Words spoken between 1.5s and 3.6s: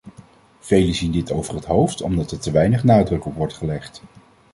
het hoofd omdat er te weinig nadruk op wordt